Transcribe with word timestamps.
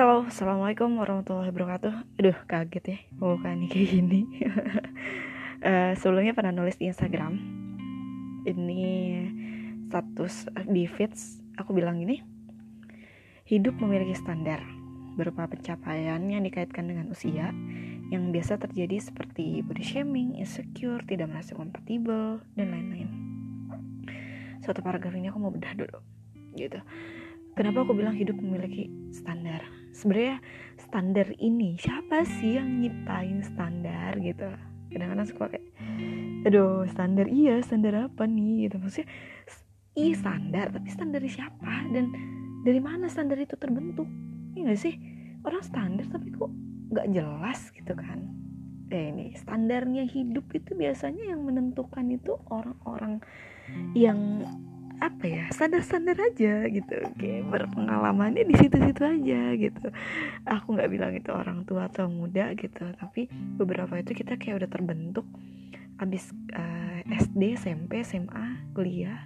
Halo, 0.00 0.24
assalamualaikum 0.24 0.96
warahmatullahi 0.96 1.52
wabarakatuh. 1.52 1.92
Aduh, 2.16 2.38
kaget 2.48 2.84
ya, 2.88 2.98
bukan 3.20 3.52
nih 3.60 3.68
kayak 3.68 3.88
gini. 4.00 4.20
uh, 5.60 5.92
sebelumnya 6.00 6.32
pernah 6.32 6.56
nulis 6.56 6.80
di 6.80 6.88
Instagram. 6.88 7.36
Ini 8.48 8.84
status 9.92 10.48
di 10.72 10.88
feeds 10.88 11.44
aku 11.60 11.76
bilang 11.76 12.00
gini. 12.00 12.16
Hidup 13.44 13.76
memiliki 13.76 14.16
standar 14.16 14.64
berupa 15.20 15.44
pencapaian 15.44 16.24
yang 16.24 16.48
dikaitkan 16.48 16.88
dengan 16.88 17.12
usia 17.12 17.52
yang 18.08 18.32
biasa 18.32 18.56
terjadi 18.56 19.04
seperti 19.04 19.60
body 19.60 19.84
shaming, 19.84 20.32
insecure, 20.40 21.04
tidak 21.04 21.28
merasa 21.28 21.52
kompatibel, 21.52 22.40
dan 22.56 22.72
lain-lain. 22.72 23.08
Suatu 24.64 24.80
paragraf 24.80 25.12
ini 25.12 25.28
aku 25.28 25.44
mau 25.44 25.52
bedah 25.52 25.76
dulu, 25.76 26.00
gitu 26.56 26.80
kenapa 27.60 27.84
aku 27.84 27.92
bilang 27.92 28.16
hidup 28.16 28.40
memiliki 28.40 28.88
standar 29.12 29.60
sebenarnya 29.94 30.38
standar 30.80 31.28
ini 31.36 31.76
siapa 31.76 32.24
sih 32.26 32.56
yang 32.56 32.80
nyiptain 32.80 33.44
standar 33.44 34.16
gitu? 34.20 34.48
Kadang-kadang 34.90 35.28
suka 35.28 35.44
kayak 35.54 35.66
aduh 36.48 36.88
standar 36.88 37.26
iya 37.28 37.60
standar 37.60 38.10
apa 38.10 38.24
nih? 38.26 38.68
Gitu. 38.68 38.76
Maksudnya 38.80 39.08
iya 39.98 40.14
standar 40.16 40.66
tapi 40.72 40.88
standar 40.90 41.20
siapa? 41.26 41.72
Dan 41.92 42.14
dari 42.66 42.80
mana 42.80 43.06
standar 43.06 43.38
itu 43.40 43.56
terbentuk? 43.56 44.06
Iya 44.56 44.74
gak 44.74 44.80
sih? 44.80 44.94
Orang 45.46 45.62
standar 45.64 46.04
tapi 46.10 46.28
kok 46.34 46.50
nggak 46.90 47.08
jelas 47.14 47.70
gitu 47.72 47.94
kan? 47.94 48.26
Eh 48.90 49.14
ini 49.14 49.32
standarnya 49.38 50.02
hidup 50.04 50.50
itu 50.50 50.74
biasanya 50.74 51.30
yang 51.30 51.46
menentukan 51.46 52.10
itu 52.10 52.34
orang-orang 52.50 53.22
yang 53.94 54.42
apa 55.00 55.24
ya 55.24 55.44
standar-standar 55.48 56.16
aja 56.20 56.68
gitu. 56.68 56.96
Kayak 57.16 57.48
berpengalamannya 57.48 58.44
di 58.44 58.54
situ-situ 58.54 59.02
aja 59.02 59.40
gitu. 59.56 59.86
Aku 60.44 60.76
nggak 60.76 60.90
bilang 60.92 61.12
itu 61.16 61.32
orang 61.32 61.64
tua 61.64 61.88
atau 61.88 62.06
muda 62.12 62.52
gitu 62.54 62.84
tapi 63.00 63.26
beberapa 63.56 63.96
itu 63.96 64.12
kita 64.12 64.36
kayak 64.36 64.64
udah 64.64 64.70
terbentuk 64.70 65.26
abis 66.00 66.32
uh, 66.56 67.00
eh, 67.04 67.16
SD 67.20 67.60
SMP 67.60 68.00
SMA 68.04 68.72
kuliah 68.72 69.20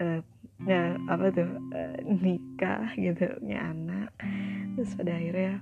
uh, 0.00 0.20
ya 0.64 0.96
apa 1.08 1.28
tuh 1.32 1.50
uh, 1.72 1.96
nikah 2.04 2.92
gitu 2.96 3.40
punya 3.40 3.72
anak. 3.72 4.12
Terus 4.76 4.92
pada 4.96 5.12
akhirnya 5.16 5.54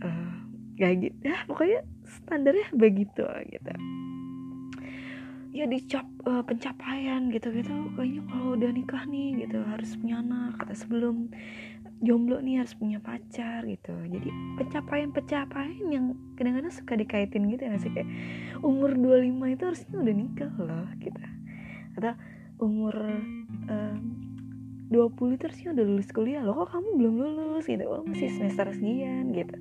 uh, 0.00 0.32
kayak 0.80 0.96
gitu. 1.08 1.16
Ya 1.28 1.36
pokoknya 1.44 1.80
standarnya 2.08 2.68
begitu 2.72 3.24
gitu 3.48 3.72
ya 5.52 5.68
dicap 5.68 6.08
uh, 6.24 6.40
pencapaian 6.40 7.28
gitu-gitu 7.28 7.92
kayaknya 7.92 8.24
kalau 8.32 8.56
udah 8.56 8.70
nikah 8.72 9.04
nih 9.04 9.44
gitu 9.44 9.60
harus 9.68 9.92
punya 10.00 10.24
anak. 10.24 10.56
Kata 10.56 10.72
sebelum 10.72 11.28
jomblo 12.02 12.40
nih 12.40 12.64
harus 12.64 12.72
punya 12.72 12.98
pacar 12.98 13.62
gitu. 13.68 13.92
Jadi 13.92 14.28
pencapaian-pencapaian 14.58 15.86
yang 15.92 16.16
kadang-kadang 16.40 16.72
suka 16.72 16.96
dikaitin 16.96 17.52
gitu 17.52 17.62
ya 17.68 17.76
sih? 17.78 17.92
Kayak 17.92 18.08
umur 18.64 18.96
25 18.96 19.54
itu 19.54 19.62
harusnya 19.68 19.96
udah 20.00 20.14
nikah 20.16 20.52
loh 20.56 20.88
gitu. 20.98 21.20
Atau 22.00 22.14
umur 22.64 22.94
uh, 23.68 23.96
20 24.88 25.36
itu 25.36 25.42
harusnya 25.44 25.68
udah 25.76 25.84
lulus 25.84 26.08
kuliah 26.16 26.40
loh. 26.40 26.64
Kok 26.64 26.68
kamu 26.74 26.88
belum 26.96 27.14
lulus 27.20 27.68
gitu? 27.68 27.84
Oh 27.86 28.00
masih 28.08 28.32
semester 28.32 28.72
sekian 28.72 29.36
gitu. 29.36 29.56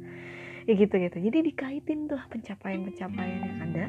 Ya 0.66 0.74
gitu 0.80 0.96
gitu. 0.98 1.18
Jadi 1.20 1.38
dikaitin 1.52 2.08
tuh 2.08 2.22
pencapaian-pencapaian 2.32 3.40
yang 3.44 3.60
ada 3.60 3.86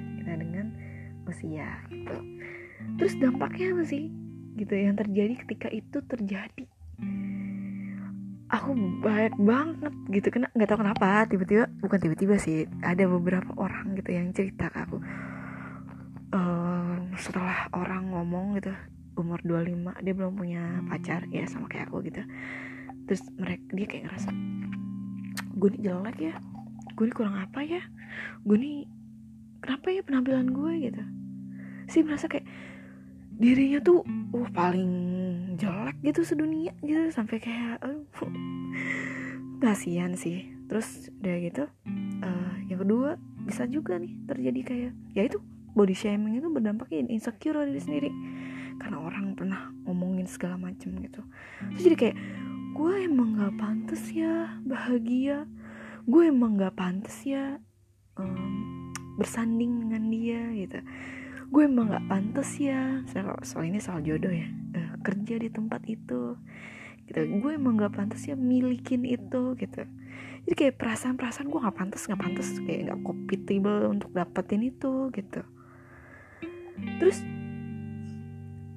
usia 1.32 1.80
gitu. 1.88 2.16
Terus 3.00 3.16
dampaknya 3.16 3.72
apa 3.72 3.84
sih 3.88 4.12
gitu 4.54 4.74
yang 4.76 4.94
terjadi 4.94 5.34
ketika 5.42 5.68
itu 5.72 5.98
terjadi? 6.04 6.64
Aku 8.52 8.76
banyak 9.00 9.34
banget 9.40 9.94
gitu. 10.12 10.28
Kena 10.28 10.52
nggak 10.52 10.68
tahu 10.68 10.80
kenapa 10.84 11.24
tiba-tiba 11.24 11.72
bukan 11.80 11.98
tiba-tiba 11.98 12.36
sih 12.36 12.68
ada 12.84 13.08
beberapa 13.08 13.48
orang 13.56 13.96
gitu 13.96 14.12
yang 14.12 14.28
cerita 14.36 14.68
ke 14.68 14.78
aku. 14.84 15.00
Uh, 16.32 17.12
setelah 17.20 17.68
orang 17.76 18.08
ngomong 18.12 18.56
gitu 18.56 18.72
umur 19.12 19.36
25 19.44 20.00
dia 20.00 20.14
belum 20.16 20.32
punya 20.40 20.80
pacar 20.88 21.28
ya 21.32 21.48
sama 21.48 21.68
kayak 21.72 21.88
aku 21.88 22.04
gitu. 22.04 22.20
Terus 23.08 23.24
mereka 23.40 23.64
dia 23.72 23.86
kayak 23.88 24.04
ngerasa 24.08 24.30
gue 25.56 25.68
nih 25.72 25.80
jelek 25.88 26.16
ya? 26.20 26.34
Gue 26.92 27.08
nih 27.08 27.16
kurang 27.16 27.36
apa 27.40 27.60
ya? 27.64 27.80
Gue 28.44 28.56
nih 28.60 28.84
kenapa 29.64 29.86
ya 29.88 30.02
penampilan 30.04 30.52
gue 30.52 30.72
gitu 30.92 31.04
sih 31.92 32.00
merasa 32.00 32.24
kayak 32.24 32.48
dirinya 33.36 33.84
tuh 33.84 34.00
uh 34.32 34.48
paling 34.56 34.92
jelek 35.60 36.00
gitu 36.00 36.24
sedunia 36.24 36.72
gitu 36.80 37.12
sampai 37.12 37.36
kayak 37.36 37.84
uh, 37.84 38.00
kasihan 39.62 40.16
sih. 40.16 40.48
Terus 40.72 41.12
udah 41.20 41.36
gitu 41.44 41.64
uh, 42.24 42.54
yang 42.72 42.80
kedua 42.80 43.20
bisa 43.44 43.68
juga 43.68 44.00
nih 44.00 44.16
terjadi 44.24 44.60
kayak 44.64 44.92
ya 45.12 45.22
itu 45.28 45.36
body 45.76 45.92
shaming 45.92 46.40
itu 46.40 46.48
berdampaknya 46.48 47.12
insecure 47.12 47.60
diri 47.68 47.80
sendiri. 47.82 48.10
Karena 48.80 49.04
orang 49.04 49.36
pernah 49.36 49.68
ngomongin 49.84 50.24
segala 50.24 50.56
macem 50.56 50.96
gitu. 51.04 51.20
Terus 51.76 51.82
jadi 51.84 51.96
kayak 52.08 52.16
gue 52.72 52.94
emang 53.04 53.36
gak 53.36 53.54
pantas 53.60 54.00
ya 54.08 54.56
bahagia. 54.64 55.44
Gue 56.08 56.32
emang 56.32 56.56
gak 56.56 56.72
pantas 56.72 57.20
ya 57.22 57.60
um, 58.16 58.90
bersanding 59.20 59.86
dengan 59.86 60.08
dia 60.08 60.40
gitu 60.56 60.80
gue 61.52 61.68
emang 61.68 61.92
gak 61.92 62.08
pantas 62.08 62.56
ya 62.56 63.04
soal, 63.04 63.36
soal 63.44 63.68
ini 63.68 63.76
soal 63.76 64.00
jodoh 64.00 64.32
ya. 64.32 64.48
Uh, 64.72 64.96
kerja 65.04 65.36
di 65.36 65.52
tempat 65.52 65.84
itu. 65.84 66.40
Gitu. 67.04 67.20
Gue 67.44 67.60
emang 67.60 67.76
gak 67.76 67.92
pantas 67.92 68.24
ya 68.24 68.32
milikin 68.32 69.04
itu 69.04 69.52
gitu. 69.60 69.84
Jadi 70.48 70.54
kayak 70.56 70.80
perasaan-perasaan 70.80 71.52
gue 71.52 71.60
gak 71.60 71.76
pantas 71.76 72.08
gak 72.08 72.16
pantas. 72.16 72.48
Kayak 72.64 72.96
gak 72.96 73.00
compatible 73.04 73.92
untuk 73.92 74.10
dapetin 74.16 74.64
itu 74.64 75.12
gitu. 75.12 75.44
Terus 76.98 77.20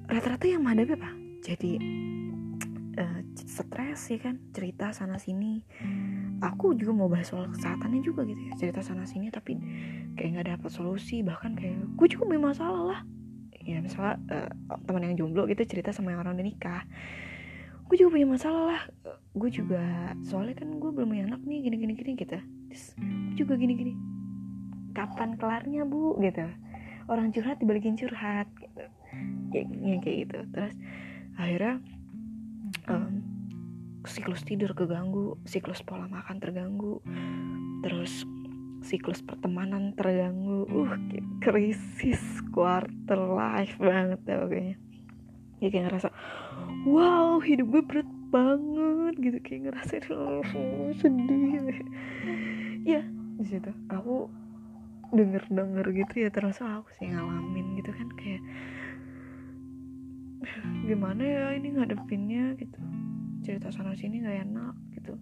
rata-rata 0.06 0.44
yang 0.44 0.60
menghadapi 0.60 0.92
apa? 1.00 1.10
Jadi 1.40 1.72
uh, 3.00 3.20
stres 3.40 4.12
ya 4.12 4.18
kan? 4.20 4.36
Cerita 4.52 4.92
sana 4.92 5.16
sini 5.16 5.64
aku 6.44 6.76
juga 6.76 6.92
mau 6.92 7.08
bahas 7.08 7.32
soal 7.32 7.48
kesehatannya 7.48 8.00
juga 8.04 8.28
gitu 8.28 8.40
ya 8.40 8.52
cerita 8.60 8.80
sana 8.84 9.08
sini 9.08 9.32
tapi 9.32 9.56
kayak 10.16 10.30
nggak 10.36 10.48
dapat 10.56 10.70
solusi 10.72 11.24
bahkan 11.24 11.56
kayak 11.56 11.80
gue 11.96 12.06
juga 12.08 12.28
punya 12.28 12.42
masalah 12.52 12.82
lah. 12.84 13.00
Ya 13.66 13.82
misalnya 13.82 14.20
uh, 14.30 14.78
teman 14.86 15.02
yang 15.02 15.14
jomblo 15.18 15.48
gitu 15.50 15.64
cerita 15.66 15.90
sama 15.90 16.14
yang 16.14 16.22
orang 16.22 16.38
udah 16.38 16.46
nikah. 16.46 16.82
Gue 17.86 17.96
juga 17.98 18.18
punya 18.18 18.28
masalah 18.28 18.62
lah. 18.74 18.82
Gue 19.34 19.50
juga 19.50 20.14
soalnya 20.26 20.54
kan 20.58 20.68
gue 20.76 20.90
belum 20.92 21.08
punya 21.08 21.24
anak 21.26 21.42
nih 21.42 21.58
gini 21.66 21.76
gini 21.80 21.92
gini 21.96 22.10
gitu. 22.14 22.38
Terus 22.70 22.84
gue 22.98 23.34
juga 23.34 23.54
gini 23.58 23.74
gini 23.74 23.92
kapan 24.94 25.36
kelarnya 25.40 25.82
bu? 25.88 26.16
Gitu. 26.20 26.46
Orang 27.08 27.32
curhat 27.32 27.58
dibalikin 27.58 27.96
curhat 27.96 28.46
gitu. 28.60 28.84
Kayak 29.50 29.66
kayak 30.04 30.16
gitu. 30.28 30.38
Terus 30.52 30.74
akhirnya 31.36 31.74
siklus 34.06 34.46
tidur 34.46 34.72
keganggu, 34.72 35.36
siklus 35.44 35.82
pola 35.82 36.06
makan 36.06 36.38
terganggu, 36.38 37.02
terus 37.82 38.24
siklus 38.86 39.18
pertemanan 39.20 39.92
terganggu, 39.98 40.62
uh 40.70 40.94
krisis 41.42 42.22
quarter 42.54 43.18
life 43.18 43.74
banget 43.82 44.20
ya 44.24 44.36
pokoknya. 44.42 44.76
Ya 45.58 45.68
kayak 45.72 45.84
ngerasa, 45.90 46.08
wow 46.86 47.42
hidup 47.42 47.66
gue 47.72 47.82
berat 47.82 48.10
banget 48.30 49.14
gitu. 49.18 49.38
Kayak 49.42 49.60
ngerasa 49.70 49.92
oh, 50.14 50.92
sedih. 50.94 51.82
ya 52.86 53.02
di 53.36 53.44
situ. 53.44 53.70
Aku 53.90 54.30
denger 55.10 55.46
denger 55.50 55.86
gitu 55.94 56.14
ya 56.26 56.28
terus 56.34 56.58
aku 56.58 56.90
sih 56.98 57.06
ngalamin 57.06 57.78
gitu 57.78 57.94
kan 57.94 58.08
kayak 58.18 58.42
gimana 60.86 61.22
ya 61.22 61.44
ini 61.58 61.74
ngadepinnya? 61.74 62.54
Gitu 62.60 62.78
cerita 63.46 63.70
sana 63.70 63.94
sini 63.94 64.26
gak 64.26 64.42
enak 64.50 64.74
gitu. 64.98 65.14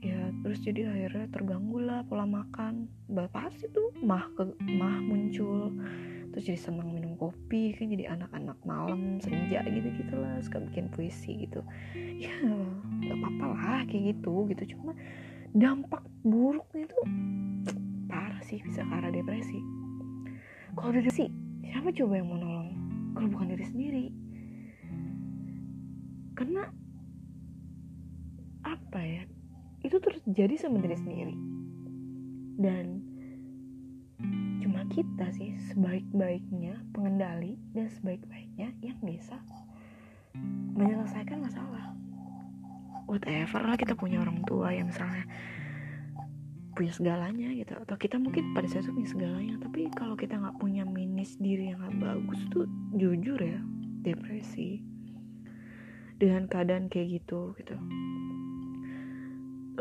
Ya 0.00 0.30
terus 0.46 0.62
jadi 0.62 0.86
akhirnya 0.86 1.26
terganggu 1.34 1.82
lah 1.82 2.06
pola 2.06 2.22
makan. 2.22 2.86
Bapak 3.10 3.50
sih 3.58 3.66
tuh 3.74 3.90
mah 3.98 4.30
ke 4.38 4.46
mah 4.78 5.02
muncul. 5.02 5.74
Terus 6.30 6.46
jadi 6.46 6.60
senang 6.62 6.94
minum 6.94 7.18
kopi 7.18 7.74
kan 7.74 7.90
jadi 7.90 8.14
anak-anak 8.14 8.54
malam 8.62 9.18
senja 9.18 9.66
gitu 9.66 9.90
gitulah. 9.98 10.38
Suka 10.38 10.62
bikin 10.62 10.86
puisi 10.94 11.50
gitu. 11.50 11.66
Ya 11.98 12.30
gak 13.02 13.18
apa-apa 13.18 13.44
lah 13.58 13.80
kayak 13.90 14.14
gitu 14.14 14.46
gitu. 14.54 14.78
Cuma 14.78 14.94
dampak 15.50 16.06
buruknya 16.22 16.86
itu 16.86 16.98
parah 18.06 18.38
sih 18.46 18.62
bisa 18.62 18.86
ke 18.86 18.92
arah 18.94 19.10
depresi. 19.10 19.58
Kalau 20.78 20.94
depresi 20.94 21.26
siapa 21.66 21.90
coba 21.90 22.22
yang 22.22 22.30
mau 22.30 22.38
nolong? 22.38 22.70
Kalau 23.18 23.28
bukan 23.34 23.50
diri 23.50 23.66
sendiri. 23.66 24.06
Karena 26.38 26.70
apa 28.70 29.00
ya 29.02 29.22
itu 29.80 29.96
terjadi 29.96 30.54
sama 30.60 30.80
diri 30.80 30.96
sendiri. 30.96 31.36
Dan 32.60 33.00
cuma 34.60 34.84
kita 34.92 35.32
sih 35.32 35.56
sebaik-baiknya 35.72 36.76
pengendali 36.92 37.56
dan 37.72 37.88
sebaik-baiknya 37.88 38.76
yang 38.84 38.98
bisa 39.00 39.40
menyelesaikan 40.76 41.40
masalah. 41.40 41.96
Whatever 43.08 43.64
lah 43.66 43.76
kita 43.80 43.96
punya 43.96 44.20
orang 44.22 44.44
tua 44.46 44.70
yang 44.70 44.92
misalnya 44.92 45.24
punya 46.76 46.92
segalanya 46.92 47.48
gitu. 47.56 47.72
Atau 47.80 47.96
kita 47.96 48.20
mungkin 48.20 48.52
pada 48.52 48.68
saat 48.68 48.84
itu 48.84 48.92
punya 48.92 49.10
segalanya 49.10 49.56
tapi 49.64 49.88
kalau 49.96 50.14
kita 50.14 50.36
nggak 50.36 50.60
punya 50.60 50.84
minis 50.84 51.40
diri 51.40 51.72
yang 51.72 51.80
nggak 51.80 51.96
bagus 51.98 52.40
tuh 52.52 52.68
jujur 52.94 53.40
ya 53.40 53.58
depresi. 54.04 54.84
Dengan 56.20 56.44
keadaan 56.52 56.92
kayak 56.92 57.24
gitu 57.24 57.56
gitu 57.56 57.80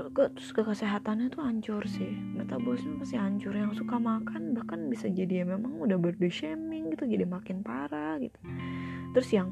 terus 0.08 0.50
ke 0.56 0.62
kesehatannya 0.64 1.28
tuh 1.28 1.44
hancur 1.44 1.84
sih. 1.84 2.16
Metabolisme 2.36 2.96
pasti 3.02 3.20
hancur. 3.20 3.52
Yang 3.52 3.84
suka 3.84 4.00
makan 4.00 4.56
bahkan 4.56 4.88
bisa 4.88 5.12
jadi 5.12 5.44
ya 5.44 5.46
memang 5.46 5.84
udah 5.84 6.00
body 6.00 6.32
shaming 6.32 6.96
gitu 6.96 7.04
jadi 7.04 7.28
makin 7.28 7.60
parah 7.60 8.16
gitu. 8.24 8.40
Terus 9.12 9.30
yang 9.36 9.52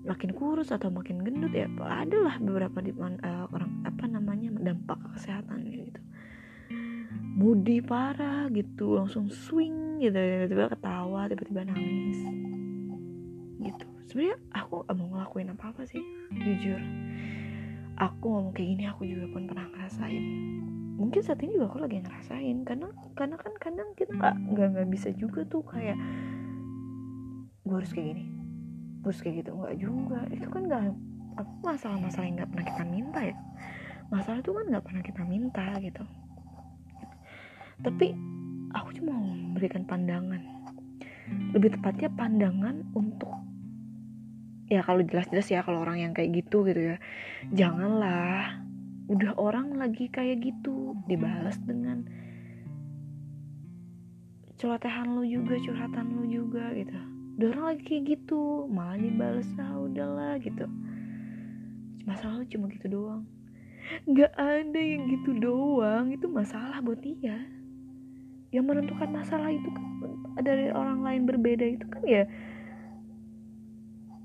makin 0.00 0.32
kurus 0.32 0.72
atau 0.72 0.88
makin 0.88 1.20
gendut 1.20 1.52
ya 1.52 1.68
adalah 1.84 2.40
beberapa 2.40 2.80
di 2.80 2.90
uh, 2.96 3.46
orang 3.52 3.84
apa 3.84 4.04
namanya 4.08 4.50
dampak 4.58 4.98
kesehatannya 5.14 5.92
gitu. 5.92 6.00
Mudi 7.36 7.80
parah 7.80 8.50
gitu 8.52 8.98
langsung 8.98 9.30
swing 9.30 10.02
gitu 10.02 10.16
tiba-tiba 10.16 10.72
ketawa 10.72 11.28
tiba-tiba 11.28 11.62
nangis 11.68 12.20
gitu. 13.60 13.86
Sebenarnya 14.08 14.36
aku 14.56 14.82
mau 14.96 15.06
ngelakuin 15.14 15.54
apa 15.54 15.70
apa 15.70 15.82
sih 15.86 16.02
jujur 16.34 16.80
aku 18.00 18.24
ngomong 18.32 18.52
kayak 18.56 18.68
gini 18.72 18.84
aku 18.88 19.02
juga 19.04 19.28
pun 19.28 19.44
pernah 19.44 19.68
ngerasain. 19.76 20.24
Mungkin 20.96 21.20
saat 21.20 21.40
ini 21.44 21.56
juga 21.56 21.68
aku 21.68 21.78
lagi 21.84 22.00
ngerasain 22.00 22.56
karena 22.64 22.88
karena 23.12 23.36
kan 23.36 23.52
kadang 23.60 23.88
kita 23.92 24.12
nggak 24.16 24.36
nggak 24.56 24.88
bisa 24.88 25.12
juga 25.12 25.44
tuh 25.44 25.60
kayak 25.68 25.96
gue 27.64 27.76
harus 27.76 27.92
kayak 27.92 28.16
gini 28.16 28.24
gue 29.00 29.08
harus 29.08 29.20
kayak 29.24 29.36
gitu. 29.44 29.50
Nggak 29.56 29.76
juga. 29.80 30.20
Itu 30.28 30.48
kan 30.52 30.62
nggak 30.68 30.84
masalah-masalah 31.64 32.26
yang 32.28 32.36
nggak 32.40 32.50
pernah 32.52 32.66
kita 32.68 32.84
minta 32.84 33.20
ya. 33.24 33.36
Masalah 34.12 34.38
itu 34.44 34.52
kan 34.52 34.64
nggak 34.68 34.84
pernah 34.84 35.02
kita 35.04 35.22
minta 35.24 35.66
gitu. 35.80 36.04
Tapi 37.80 38.06
aku 38.76 38.88
cuma 39.00 39.12
memberikan 39.16 39.82
pandangan. 39.88 40.42
Lebih 41.56 41.80
tepatnya 41.80 42.10
pandangan 42.12 42.84
untuk 42.92 43.32
ya 44.70 44.86
kalau 44.86 45.02
jelas-jelas 45.02 45.50
ya 45.50 45.66
kalau 45.66 45.82
orang 45.82 45.98
yang 45.98 46.12
kayak 46.14 46.30
gitu 46.46 46.62
gitu 46.64 46.94
ya. 46.94 46.96
Janganlah. 47.50 48.62
Udah 49.10 49.34
orang 49.34 49.74
lagi 49.74 50.06
kayak 50.06 50.38
gitu 50.38 50.94
dibalas 51.10 51.58
dengan 51.66 52.06
celotehan 54.54 55.18
lu 55.18 55.26
juga 55.26 55.58
curhatan 55.58 56.14
lu 56.14 56.24
juga 56.30 56.70
gitu. 56.78 56.94
Udah 57.42 57.46
orang 57.58 57.66
lagi 57.74 57.82
kayak 57.82 58.04
gitu 58.06 58.70
malah 58.70 58.94
dibalas 58.94 59.50
ah 59.58 59.74
udahlah 59.82 60.38
gitu. 60.38 60.70
Masalah 62.06 62.38
lu 62.38 62.46
cuma 62.46 62.70
gitu 62.70 62.86
doang. 62.86 63.26
Nggak 64.06 64.30
ada 64.38 64.78
yang 64.78 65.10
gitu 65.10 65.34
doang. 65.42 66.14
Itu 66.14 66.30
masalah 66.30 66.78
buat 66.78 67.02
dia. 67.02 67.42
Yang 68.54 68.64
menentukan 68.70 69.10
masalah 69.10 69.50
itu 69.50 69.66
kan 69.74 69.90
dari 70.38 70.70
orang 70.70 71.02
lain 71.02 71.26
berbeda 71.26 71.66
itu 71.66 71.86
kan 71.90 72.02
ya 72.06 72.24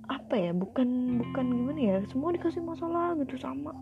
apa 0.10 0.38
ya 0.38 0.52
bukan 0.54 1.19
bukan 1.22 1.46
gimana 1.50 1.80
ya 1.80 1.96
semua 2.10 2.34
dikasih 2.34 2.62
masalah 2.62 3.18
gitu 3.22 3.38
sama 3.42 3.74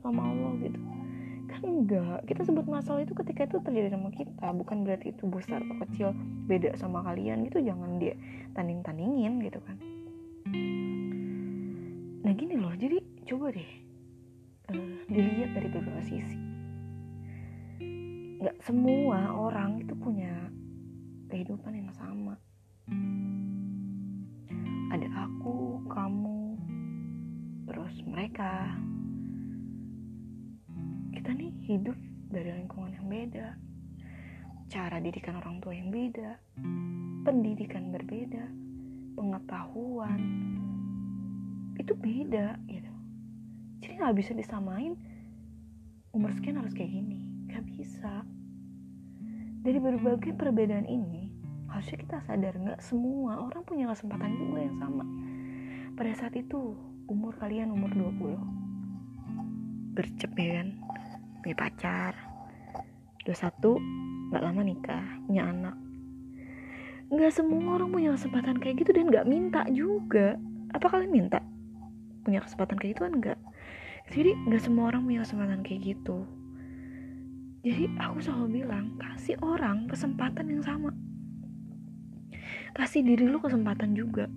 sama 0.00 0.22
Allah 0.22 0.52
gitu. 0.62 0.80
Kan 1.50 1.60
enggak 1.66 2.22
kita 2.30 2.46
sebut 2.46 2.66
masalah 2.70 3.02
itu 3.02 3.12
ketika 3.12 3.46
itu 3.46 3.58
terjadi 3.60 3.98
sama 3.98 4.14
kita 4.14 4.46
bukan 4.54 4.86
berarti 4.86 5.10
itu 5.10 5.26
besar 5.26 5.60
atau 5.60 5.76
kecil 5.86 6.08
beda 6.46 6.78
sama 6.78 7.02
kalian 7.02 7.46
gitu 7.50 7.58
jangan 7.60 7.98
dia 7.98 8.14
tanding 8.54 8.80
tandingin 8.86 9.42
gitu 9.42 9.58
kan. 9.66 9.76
Nah 12.22 12.32
gini 12.34 12.54
loh 12.54 12.74
jadi 12.78 13.02
coba 13.26 13.50
deh 13.50 13.70
uh, 14.70 14.94
dilihat 15.10 15.50
dari 15.54 15.68
beberapa 15.68 16.02
sisi. 16.06 16.38
Nggak 18.40 18.56
semua 18.64 19.36
orang 19.36 19.84
itu 19.84 19.92
punya 19.98 20.32
kehidupan 21.28 21.76
yang 21.76 21.90
sama 21.94 22.34
mereka. 28.06 28.70
Kita 31.10 31.30
nih 31.34 31.52
hidup 31.66 31.98
dari 32.30 32.50
lingkungan 32.54 32.94
yang 32.94 33.06
beda, 33.10 33.48
cara 34.70 35.02
didikan 35.02 35.42
orang 35.42 35.58
tua 35.58 35.74
yang 35.74 35.90
beda, 35.90 36.38
pendidikan 37.26 37.90
berbeda, 37.90 38.46
pengetahuan 39.18 40.20
itu 41.76 41.92
beda 41.96 42.60
gitu. 42.70 42.92
Jadi 43.82 43.92
nggak 43.98 44.16
bisa 44.16 44.32
disamain 44.36 44.94
umur 46.14 46.30
sekian 46.36 46.60
harus 46.60 46.76
kayak 46.76 46.94
gini, 46.94 47.26
nggak 47.50 47.64
bisa. 47.66 48.22
Dari 49.60 49.76
berbagai 49.76 50.32
perbedaan 50.38 50.88
ini, 50.88 51.34
harusnya 51.68 51.98
kita 52.00 52.16
sadar 52.26 52.54
nggak 52.54 52.80
semua 52.82 53.38
orang 53.38 53.62
punya 53.62 53.90
kesempatan 53.90 54.34
juga 54.38 54.58
yang 54.66 54.76
sama 54.78 55.04
pada 55.94 56.12
saat 56.16 56.34
itu 56.34 56.74
umur 57.10 57.34
kalian 57.42 57.74
umur 57.74 57.90
20 57.90 59.98
gercep 59.98 60.30
ya 60.38 60.62
kan? 60.62 60.78
Punya 61.42 61.56
pacar. 61.58 62.14
21 63.26 64.30
nggak 64.30 64.42
lama 64.46 64.62
nikah 64.62 65.02
punya 65.26 65.50
anak. 65.50 65.74
Nggak 67.10 67.34
semua 67.34 67.82
orang 67.82 67.90
punya 67.90 68.14
kesempatan 68.14 68.62
kayak 68.62 68.86
gitu 68.86 68.94
dan 68.94 69.10
nggak 69.10 69.26
minta 69.26 69.66
juga. 69.74 70.38
Apa 70.70 70.86
kalian 70.86 71.10
minta? 71.10 71.42
Punya 72.22 72.46
kesempatan 72.46 72.78
kayak 72.78 72.94
gitu 72.94 73.02
kan 73.10 73.14
nggak? 73.18 73.38
Jadi 74.14 74.30
nggak 74.46 74.62
semua 74.62 74.94
orang 74.94 75.02
punya 75.02 75.26
kesempatan 75.26 75.66
kayak 75.66 75.80
gitu. 75.82 76.30
Jadi 77.66 77.90
aku 77.98 78.22
selalu 78.22 78.62
bilang 78.62 78.94
kasih 79.02 79.34
orang 79.42 79.90
kesempatan 79.90 80.46
yang 80.46 80.62
sama. 80.62 80.94
Kasih 82.78 83.02
diri 83.02 83.26
lu 83.26 83.42
kesempatan 83.42 83.98
juga 83.98 84.30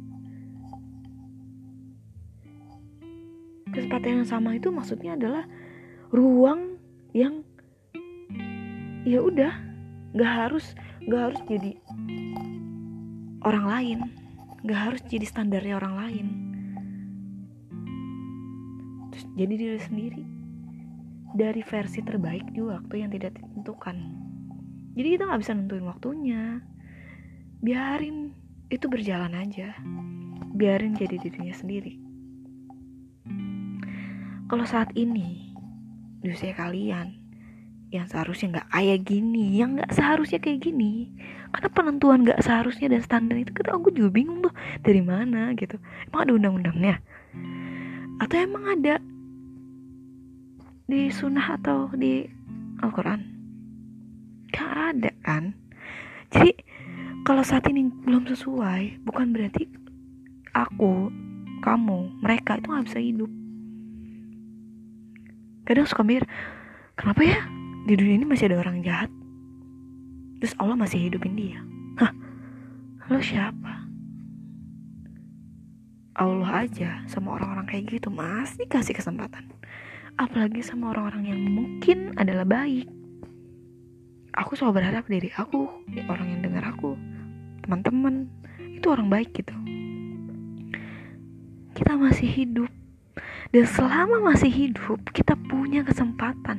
kesempatan 3.74 4.22
yang 4.22 4.28
sama 4.30 4.56
itu 4.56 4.70
maksudnya 4.70 5.18
adalah 5.18 5.44
ruang 6.14 6.78
yang 7.18 7.42
ya 9.04 9.20
udah 9.20 9.52
nggak 10.14 10.31
harus 10.31 10.78
nggak 11.04 11.22
harus 11.34 11.42
jadi 11.50 11.72
orang 13.44 13.66
lain 13.68 14.00
nggak 14.64 14.80
harus 14.80 15.02
jadi 15.12 15.25
standarnya 15.28 15.75
orang 15.75 15.96
lain. 16.00 16.27
Terus 19.12 19.25
jadi 19.36 19.53
diri 19.60 19.82
sendiri. 19.84 20.24
Dari 21.34 21.62
versi 21.65 22.00
terbaik 22.00 22.53
di 22.53 22.62
waktu 22.63 22.94
yang 23.03 23.12
tidak 23.12 23.36
ditentukan. 23.36 23.98
Jadi 24.94 25.08
kita 25.18 25.24
nggak 25.27 25.42
bisa 25.44 25.53
nentuin 25.58 25.84
waktunya. 25.84 26.63
Biarin 27.60 28.32
itu 28.72 28.86
berjalan 28.88 29.36
aja. 29.36 29.75
Biarin 30.53 30.96
jadi 30.96 31.20
dirinya 31.20 31.51
sendiri 31.51 32.02
kalau 34.53 34.69
saat 34.69 34.93
ini 34.93 35.50
di 36.22 36.29
usia 36.29 36.53
kalian 36.53 37.17
yang 37.89 38.05
seharusnya 38.05 38.53
nggak 38.53 38.69
kayak 38.69 39.01
gini 39.01 39.57
yang 39.57 39.74
nggak 39.74 39.89
seharusnya 39.89 40.38
kayak 40.38 40.62
gini. 40.62 41.10
Karena 41.50 41.74
penentuan 41.74 42.22
nggak 42.22 42.38
seharusnya 42.38 42.93
dan 42.93 43.01
standar 43.01 43.41
itu 43.41 43.50
kita 43.50 43.74
aku 43.74 43.89
juga 43.89 44.13
bingung 44.13 44.45
tuh 44.45 44.53
dari 44.86 45.01
mana 45.01 45.57
gitu. 45.57 45.81
Emang 46.05 46.29
ada 46.29 46.31
undang-undangnya? 46.38 47.01
Atau 48.22 48.38
emang 48.45 48.77
ada 48.77 49.01
di 50.86 51.10
sunnah 51.10 51.57
atau 51.57 51.89
di 51.98 52.22
Al-Quran? 52.77 53.25
Gak 54.53 54.69
ada 54.93 55.10
kan? 55.25 55.57
Jadi 56.29 56.53
kalau 57.25 57.41
saat 57.41 57.65
ini 57.74 57.89
belum 57.89 58.29
sesuai 58.29 59.01
bukan 59.01 59.33
berarti 59.33 59.65
aku 60.53 61.10
kamu 61.65 62.22
mereka 62.22 62.62
itu 62.62 62.69
nggak 62.69 62.86
bisa 62.93 63.01
hidup 63.01 63.33
kadang 65.63 65.88
suka 65.88 66.03
mikir 66.03 66.27
kenapa 66.96 67.22
ya? 67.24 67.39
Di 67.84 68.00
dunia 68.00 68.15
ini 68.15 68.27
masih 68.27 68.48
ada 68.48 68.63
orang 68.63 68.79
jahat. 68.79 69.12
Terus 70.39 70.55
Allah 70.60 70.75
masih 70.75 71.08
hidupin 71.08 71.36
dia. 71.36 71.60
Hah? 72.00 72.12
Lo 73.12 73.20
siapa? 73.20 73.84
Allah 76.13 76.70
aja 76.70 77.01
sama 77.10 77.36
orang-orang 77.36 77.65
kayak 77.65 77.98
gitu 78.00 78.13
masih 78.13 78.70
kasih 78.70 78.93
kesempatan. 78.93 79.50
Apalagi 80.15 80.62
sama 80.62 80.93
orang-orang 80.93 81.34
yang 81.34 81.41
mungkin 81.41 82.13
adalah 82.22 82.46
baik. 82.46 82.86
Aku 84.38 84.53
selalu 84.53 84.82
berharap 84.82 85.05
diri 85.10 85.34
aku 85.34 85.70
orang 86.05 86.27
yang 86.38 86.41
dengar 86.46 86.70
aku 86.70 86.98
teman-teman 87.65 88.29
itu 88.60 88.86
orang 88.91 89.10
baik 89.10 89.32
gitu. 89.34 89.55
Kita 91.74 91.98
masih 91.98 92.29
hidup 92.29 92.70
dan 93.53 93.69
selama 93.69 94.33
masih 94.33 94.50
hidup 94.50 94.98
kita 95.13 95.38
punya 95.45 95.86
kesempatan 95.86 96.57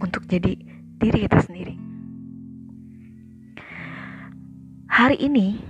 untuk 0.00 0.24
jadi 0.24 0.56
diri 0.96 1.18
kita 1.28 1.36
sendiri. 1.44 1.76
Hari 4.88 5.20
ini 5.20 5.60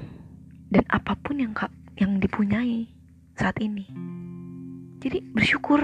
dan 0.70 0.86
apa 0.94 1.18
pun 1.18 1.42
yang 1.42 1.50
yang 1.98 2.22
dipunyai 2.22 2.86
saat 3.34 3.58
ini. 3.58 3.90
Jadi 5.02 5.26
bersyukur. 5.34 5.82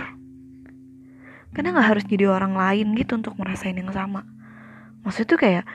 Karena 1.51 1.75
nggak 1.75 1.89
harus 1.91 2.05
jadi 2.07 2.31
orang 2.31 2.55
lain 2.55 2.95
gitu 2.95 3.19
untuk 3.19 3.35
merasain 3.35 3.75
yang 3.75 3.91
sama. 3.91 4.23
Maksud 5.03 5.27
itu 5.27 5.35
kayak 5.35 5.67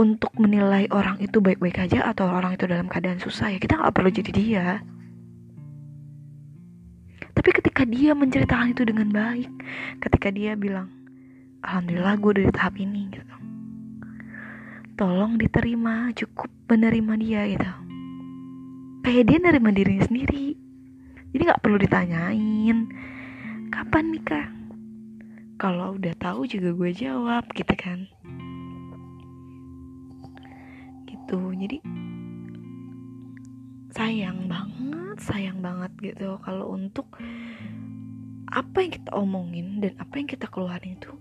untuk 0.00 0.32
menilai 0.40 0.88
orang 0.88 1.20
itu 1.20 1.44
baik-baik 1.44 1.84
aja 1.84 2.08
atau 2.08 2.32
orang 2.32 2.56
itu 2.56 2.64
dalam 2.64 2.88
keadaan 2.88 3.20
susah 3.20 3.50
ya 3.50 3.58
kita 3.58 3.76
nggak 3.76 3.90
perlu 3.90 4.14
jadi 4.14 4.30
dia 4.30 4.66
tapi 7.38 7.54
ketika 7.54 7.86
dia 7.86 8.18
menceritakan 8.18 8.74
itu 8.74 8.82
dengan 8.82 9.14
baik 9.14 9.46
ketika 10.02 10.34
dia 10.34 10.58
bilang 10.58 10.90
alhamdulillah 11.62 12.18
gue 12.18 12.30
udah 12.34 12.44
di 12.50 12.54
tahap 12.54 12.74
ini 12.82 13.06
gitu. 13.14 13.36
Tolong 14.98 15.38
diterima 15.38 16.10
cukup 16.18 16.50
menerima 16.66 17.12
dia 17.22 17.40
gitu. 17.46 17.70
Kayak 19.06 19.24
dia 19.30 19.38
nerima 19.38 19.70
dirinya 19.70 20.02
sendiri. 20.10 20.58
Jadi 21.30 21.42
nggak 21.46 21.62
perlu 21.62 21.78
ditanyain 21.78 22.78
kapan 23.70 24.04
nikah? 24.10 24.46
Kalau 25.62 25.94
udah 25.94 26.14
tahu 26.18 26.50
juga 26.50 26.74
gue 26.74 26.90
jawab 26.90 27.46
gitu 27.54 27.74
kan. 27.78 28.10
Gitu. 31.06 31.38
Jadi 31.54 31.78
sayang 33.98 34.46
banget 34.46 35.18
sayang 35.18 35.58
banget 35.58 35.90
gitu. 35.98 36.38
Kalau 36.46 36.70
untuk 36.70 37.18
apa 38.48 38.78
yang 38.80 38.92
kita 38.94 39.10
omongin 39.12 39.82
dan 39.82 39.92
apa 39.98 40.14
yang 40.22 40.30
kita 40.30 40.46
keluarin 40.48 40.96
itu 40.96 41.12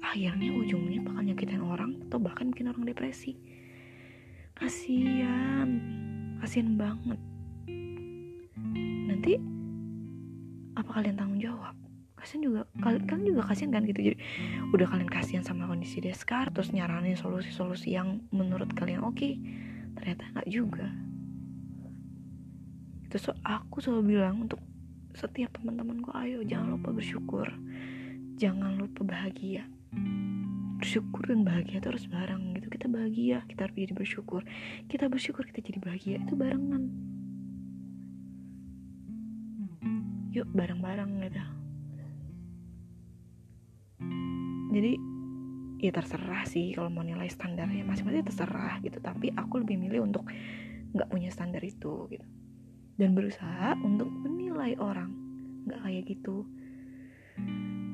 akhirnya 0.00 0.48
ujungnya 0.54 1.04
bakal 1.04 1.22
nyakitin 1.26 1.60
orang 1.60 1.90
atau 2.08 2.18
bahkan 2.22 2.54
bikin 2.54 2.70
orang 2.70 2.86
depresi. 2.86 3.34
Kasian 4.54 5.68
kasian 6.38 6.78
banget. 6.78 7.18
Nanti 9.10 9.34
apa 10.78 10.90
kalian 10.94 11.18
tanggung 11.18 11.42
jawab? 11.42 11.74
Kasian 12.14 12.46
juga 12.46 12.62
kalian, 12.78 13.04
kalian 13.10 13.26
juga 13.34 13.42
kasian 13.50 13.74
kan 13.74 13.82
gitu. 13.90 14.14
Jadi 14.14 14.16
udah 14.70 14.86
kalian 14.86 15.10
kasihan 15.10 15.42
sama 15.42 15.66
kondisi 15.66 15.98
dia 15.98 16.14
sekarang 16.14 16.54
terus 16.54 16.70
nyaranin 16.70 17.18
solusi-solusi 17.18 17.98
yang 17.98 18.22
menurut 18.30 18.70
kalian 18.78 19.02
oke 19.02 19.18
okay, 19.18 19.34
ternyata 19.98 20.22
nggak 20.30 20.48
juga 20.48 20.86
itu 23.14 23.30
so 23.30 23.32
aku 23.46 23.78
selalu 23.78 24.18
bilang 24.18 24.42
untuk 24.42 24.58
setiap 25.14 25.54
teman-temanku 25.54 26.10
ayo 26.18 26.42
jangan 26.42 26.74
lupa 26.74 26.90
bersyukur. 26.90 27.46
Jangan 28.34 28.74
lupa 28.74 29.06
bahagia. 29.06 29.70
Bersyukur 30.82 31.30
dan 31.30 31.46
bahagia 31.46 31.78
itu 31.78 31.94
harus 31.94 32.10
bareng 32.10 32.58
gitu. 32.58 32.66
Kita 32.74 32.90
bahagia 32.90 33.46
kita 33.46 33.70
harus 33.70 33.78
jadi 33.78 33.94
bersyukur. 33.94 34.42
Kita 34.90 35.06
bersyukur 35.06 35.46
kita 35.46 35.62
jadi 35.62 35.78
bahagia 35.78 36.26
itu 36.26 36.34
barengan. 36.34 36.90
Yuk 40.34 40.50
bareng-bareng 40.50 41.10
gitu. 41.30 41.42
Jadi 44.74 44.92
ya 45.86 45.94
terserah 45.94 46.42
sih 46.50 46.74
kalau 46.74 46.90
mau 46.90 47.06
nilai 47.06 47.30
standarnya. 47.30 47.86
Masing-masing 47.86 48.26
terserah 48.26 48.82
gitu. 48.82 48.98
Tapi 48.98 49.30
aku 49.38 49.62
lebih 49.62 49.78
milih 49.78 50.02
untuk 50.02 50.26
nggak 50.98 51.06
punya 51.06 51.30
standar 51.30 51.62
itu 51.62 52.10
gitu 52.10 52.26
dan 52.94 53.14
berusaha 53.14 53.74
untuk 53.82 54.06
menilai 54.10 54.78
orang. 54.78 55.10
Nggak 55.66 55.80
kayak 55.82 56.02
gitu. 56.06 56.46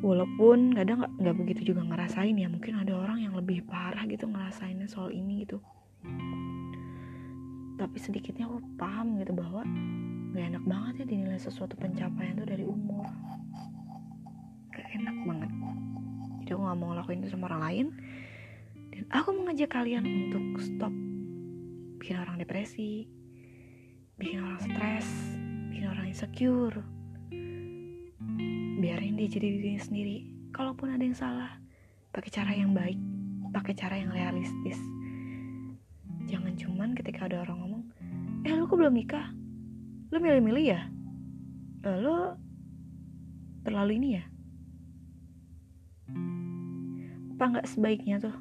Walaupun 0.00 0.73
kadang 0.76 1.04
nggak 1.04 1.12
nggak 1.21 1.37
begitu 1.37 1.73
juga 1.73 1.85
ngerasain 1.85 2.37
ya. 2.37 2.49
Mungkin 2.49 2.80
ada 2.80 2.97
orang 2.97 3.21
yang 3.25 3.35
lebih 3.37 3.64
parah 3.64 4.04
gitu 4.09 4.28
ngerasainnya 4.28 4.88
soal 4.88 5.12
ini 5.12 5.45
gitu. 5.45 5.61
Tapi 7.80 7.97
sedikitnya 7.97 8.45
aku 8.45 8.61
paham 8.76 9.16
gitu 9.21 9.33
bahwa 9.33 9.64
nggak 10.30 10.47
enak 10.57 10.64
banget 10.69 10.95
ya 11.04 11.07
dinilai 11.16 11.40
sesuatu 11.40 11.76
pencapaian 11.80 12.37
itu 12.37 12.47
dari 12.49 12.64
umur. 12.64 13.09
Gak 14.71 14.87
enak 15.00 15.16
banget. 15.26 15.50
Jadi 16.45 16.50
aku 16.57 16.62
gak 16.64 16.78
mau 16.78 16.88
ngelakuin 16.92 17.21
itu 17.25 17.30
sama 17.33 17.50
orang 17.52 17.62
lain. 17.62 17.87
Dan 18.90 19.04
aku 19.11 19.28
mengajak 19.33 19.71
kalian 19.73 20.04
untuk 20.04 20.61
stop 20.61 20.92
bikin 22.00 22.16
orang 22.16 22.40
depresi 22.40 23.20
bikin 24.21 24.45
orang 24.45 24.61
stres 24.61 25.09
bikin 25.73 25.89
orang 25.89 26.07
insecure. 26.12 26.77
Biarin 28.77 29.17
dia 29.17 29.29
jadi 29.33 29.49
dirinya 29.49 29.81
sendiri. 29.81 30.29
Kalaupun 30.53 30.93
ada 30.93 31.00
yang 31.00 31.17
salah 31.17 31.57
pakai 32.12 32.29
cara 32.29 32.53
yang 32.53 32.77
baik 32.77 33.00
pakai 33.49 33.73
cara 33.73 33.97
yang 33.97 34.12
realistis. 34.12 34.77
Jangan 36.29 36.53
cuman 36.53 36.93
ketika 36.93 37.33
ada 37.33 37.49
orang 37.49 37.65
ngomong 37.65 37.83
eh 38.45 38.53
lu 38.53 38.69
kok 38.69 38.77
belum 38.77 38.93
nikah? 38.93 39.33
Lu 40.12 40.21
milih-milih 40.21 40.65
ya? 40.69 40.81
Eh, 41.89 41.97
lu 41.97 42.37
terlalu 43.65 43.97
ini 43.97 44.09
ya? 44.21 44.25
Apa 47.41 47.57
nggak 47.57 47.69
sebaiknya 47.73 48.21
tuh? 48.21 48.37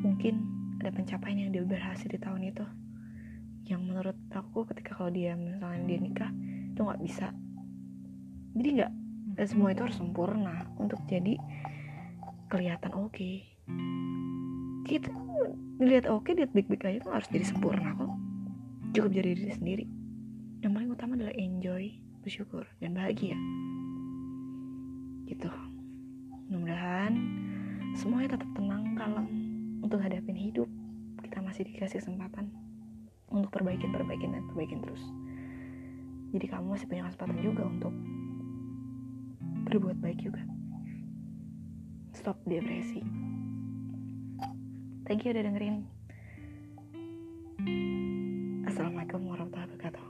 Mungkin 0.00 0.34
ada 0.80 0.88
pencapaian 0.96 1.44
yang 1.44 1.52
dia 1.52 1.60
berhasil 1.60 2.08
di 2.08 2.16
tahun 2.16 2.48
itu 2.48 2.64
yang 3.64 3.80
menurut 3.80 4.16
aku 4.28 4.68
ketika 4.68 4.96
kalau 4.96 5.08
dia 5.08 5.32
misalnya 5.36 5.80
dia 5.88 5.98
nikah 6.00 6.30
itu 6.72 6.80
nggak 6.84 7.00
bisa. 7.00 7.32
Jadi 8.54 8.68
nggak 8.80 8.92
semua 9.48 9.72
itu 9.72 9.82
harus 9.82 9.96
sempurna 9.96 10.68
untuk 10.76 11.00
jadi 11.08 11.40
kelihatan 12.52 12.92
oke. 12.94 13.16
Okay. 13.16 13.36
kita 14.84 15.08
dilihat 15.80 16.04
oke 16.12 16.28
okay, 16.28 16.36
lihat 16.36 16.52
baik-baik 16.52 16.84
aja 16.84 16.98
tuh 17.00 17.12
harus 17.16 17.28
jadi 17.32 17.44
sempurna 17.48 17.96
kok. 17.96 18.12
Cukup 18.92 19.10
jadi 19.16 19.32
diri 19.32 19.52
sendiri. 19.56 19.84
Yang 20.60 20.72
paling 20.76 20.90
utama 20.92 21.12
adalah 21.16 21.34
enjoy 21.34 21.96
bersyukur 22.20 22.68
dan 22.84 22.92
bahagia. 22.92 23.34
Gitu. 25.24 25.48
Mudah-mudahan 26.52 27.16
semuanya 27.96 28.36
tetap 28.36 28.50
tenang 28.52 28.92
kalem 28.92 29.26
untuk 29.80 30.04
hadapin 30.04 30.36
hidup. 30.36 30.68
Kita 31.24 31.40
masih 31.40 31.64
dikasih 31.64 32.04
kesempatan 32.04 32.52
untuk 33.34 33.50
perbaikin 33.50 33.90
perbaikin 33.90 34.30
dan 34.30 34.46
perbaikin 34.54 34.78
terus. 34.78 35.02
Jadi 36.30 36.46
kamu 36.46 36.78
masih 36.78 36.86
punya 36.86 37.06
kesempatan 37.10 37.38
juga 37.42 37.62
untuk 37.66 37.94
berbuat 39.66 39.98
baik 39.98 40.18
juga. 40.22 40.42
Stop 42.14 42.38
depresi. 42.46 43.02
Thank 45.04 45.26
you 45.26 45.34
udah 45.34 45.44
dengerin. 45.44 45.76
Assalamualaikum 48.64 49.20
warahmatullahi 49.28 49.68
wabarakatuh 49.74 50.03